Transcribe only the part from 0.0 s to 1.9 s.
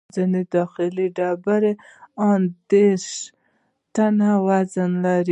ځینې داخلي ډبرې یې